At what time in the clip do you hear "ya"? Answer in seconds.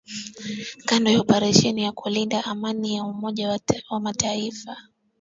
1.83-1.91, 2.95-3.03